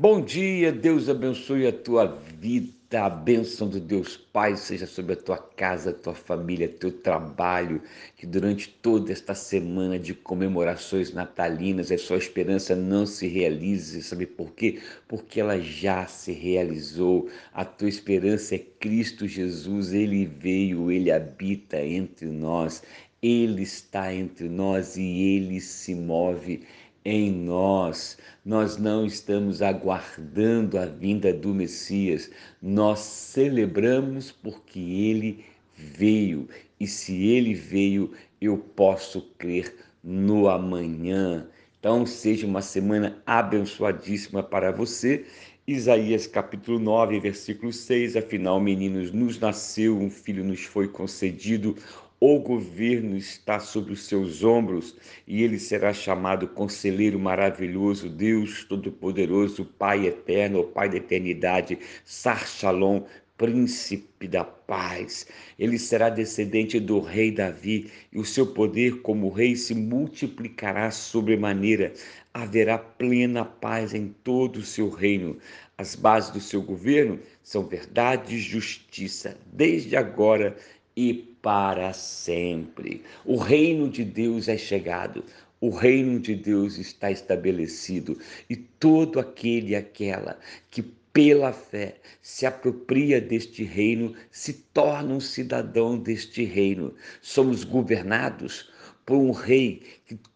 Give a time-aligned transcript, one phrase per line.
[0.00, 2.06] Bom dia, Deus abençoe a tua
[2.38, 2.78] vida.
[2.92, 7.82] A bênção de Deus Pai seja sobre a tua casa, a tua família, teu trabalho.
[8.16, 14.00] Que durante toda esta semana de comemorações natalinas a sua esperança não se realize.
[14.04, 14.80] Sabe por quê?
[15.08, 17.28] Porque ela já se realizou.
[17.52, 19.92] A tua esperança é Cristo Jesus.
[19.92, 22.84] Ele veio, ele habita entre nós.
[23.20, 26.62] Ele está entre nós e ele se move
[27.08, 28.18] em nós.
[28.44, 32.30] Nós não estamos aguardando a vinda do Messias,
[32.60, 35.42] nós celebramos porque ele
[35.74, 36.46] veio.
[36.78, 41.48] E se ele veio, eu posso crer no amanhã.
[41.80, 45.24] Então, seja uma semana abençoadíssima para você.
[45.66, 51.74] Isaías capítulo 9, versículo 6: Afinal, meninos, nos nasceu, um filho nos foi concedido
[52.20, 54.96] o governo está sobre os seus ombros
[55.26, 63.04] e ele será chamado Conselheiro Maravilhoso, Deus Todo-Poderoso, Pai Eterno, Pai da Eternidade, Sar Shalom,
[63.36, 65.28] Príncipe da Paz.
[65.56, 71.92] Ele será descendente do rei Davi e o seu poder como rei se multiplicará sobremaneira.
[72.34, 75.38] Haverá plena paz em todo o seu reino.
[75.76, 80.56] As bases do seu governo são verdade e justiça, desde agora
[81.00, 83.04] e para sempre.
[83.24, 85.24] O reino de Deus é chegado,
[85.60, 88.18] o reino de Deus está estabelecido
[88.50, 90.40] e todo aquele e aquela
[90.72, 90.82] que
[91.12, 96.92] pela fé se apropria deste reino se torna um cidadão deste reino.
[97.22, 98.68] Somos governados
[99.06, 99.82] por um rei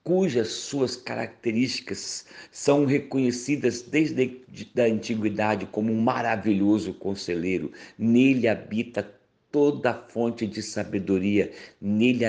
[0.05, 4.41] cujas suas características são reconhecidas desde
[4.79, 7.73] a antiguidade como um maravilhoso conselheiro.
[7.99, 9.03] Nele habita
[9.53, 12.25] toda fonte de sabedoria, nele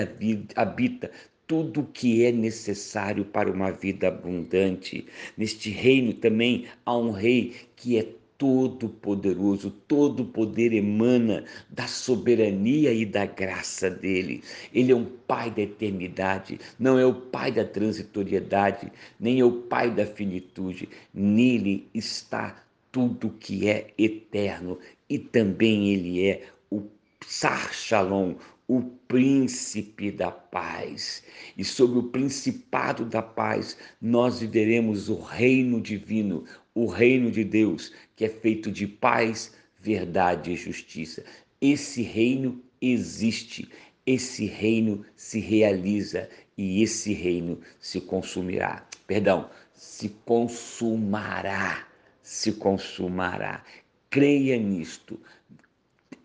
[0.54, 1.10] habita
[1.46, 5.06] tudo o que é necessário para uma vida abundante.
[5.36, 12.92] Neste reino também há um rei que é todo poderoso, todo poder emana da soberania
[12.92, 14.42] e da graça dele.
[14.72, 18.90] Ele é um pai da eternidade, não é o pai da transitoriedade,
[19.20, 20.88] nem é o pai da finitude.
[21.12, 26.42] Nele está tudo que é eterno e também ele é
[27.26, 28.36] Sar Shalom,
[28.68, 31.22] o príncipe da paz.
[31.56, 37.92] E sobre o principado da paz, nós viveremos o reino divino, o reino de Deus,
[38.14, 41.24] que é feito de paz, verdade e justiça.
[41.60, 43.68] Esse reino existe,
[44.06, 48.86] esse reino se realiza e esse reino se consumirá.
[49.06, 51.86] Perdão, se consumará,
[52.22, 53.64] se consumará.
[54.10, 55.20] Creia nisto.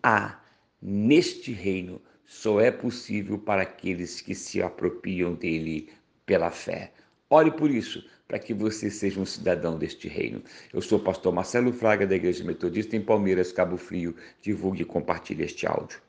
[0.02, 0.40] Há
[0.80, 5.90] neste reino só é possível para aqueles que se apropriam dele
[6.24, 6.92] pela fé.
[7.28, 10.42] Ore por isso, para que você seja um cidadão deste reino.
[10.72, 14.14] Eu sou o pastor Marcelo Fraga, da Igreja Metodista em Palmeiras, Cabo Frio.
[14.40, 16.00] Divulgue e compartilhe este áudio.